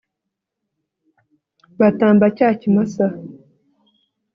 batamba 1.79 2.25
cya 2.37 2.49
kimasa 2.59 3.05